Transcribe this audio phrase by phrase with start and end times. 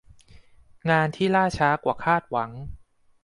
[0.89, 2.51] งานที่ล่าช้ากว่าคาดหวัง